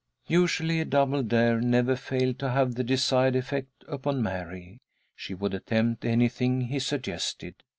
Usually 0.25 0.79
a 0.79 0.85
double 0.85 1.21
dare 1.21 1.61
never 1.61 1.95
failed 1.95 2.39
to 2.39 2.49
have 2.49 2.73
the 2.73 2.83
desired 2.83 3.35
effect 3.35 3.83
upon 3.87 4.23
Mary. 4.23 4.79
She 5.15 5.35
would 5.35 5.53
attempt 5.53 6.05
anything 6.05 6.61
he 6.61 6.79
suggested. 6.79 7.61